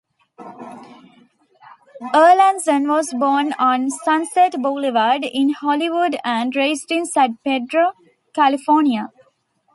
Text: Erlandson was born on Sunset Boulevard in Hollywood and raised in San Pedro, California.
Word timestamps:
Erlandson 2.11 2.87
was 2.87 3.13
born 3.13 3.53
on 3.59 3.91
Sunset 3.91 4.53
Boulevard 4.59 5.23
in 5.23 5.51
Hollywood 5.51 6.17
and 6.23 6.55
raised 6.55 6.89
in 6.91 7.05
San 7.05 7.37
Pedro, 7.45 7.91
California. 8.33 9.11